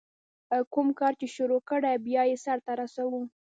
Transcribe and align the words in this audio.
کوم 0.73 0.87
کار 0.99 1.13
چي 1.19 1.27
شروع 1.35 1.61
کړې، 1.69 1.93
بیا 2.05 2.21
ئې 2.29 2.37
سر 2.45 2.57
ته 2.65 2.71
رسوه. 2.79 3.19